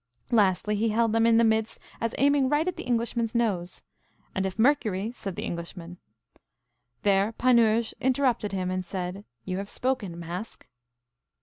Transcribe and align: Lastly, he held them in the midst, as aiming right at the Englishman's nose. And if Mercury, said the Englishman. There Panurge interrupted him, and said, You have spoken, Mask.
Lastly, 0.31 0.75
he 0.75 0.89
held 0.89 1.11
them 1.13 1.27
in 1.27 1.37
the 1.37 1.43
midst, 1.43 1.79
as 1.99 2.15
aiming 2.17 2.49
right 2.49 2.67
at 2.67 2.75
the 2.75 2.85
Englishman's 2.87 3.35
nose. 3.35 3.83
And 4.33 4.47
if 4.47 4.57
Mercury, 4.57 5.11
said 5.11 5.35
the 5.35 5.43
Englishman. 5.45 5.99
There 7.03 7.33
Panurge 7.33 7.93
interrupted 7.99 8.51
him, 8.51 8.71
and 8.71 8.83
said, 8.83 9.25
You 9.45 9.57
have 9.59 9.69
spoken, 9.69 10.19
Mask. 10.19 10.67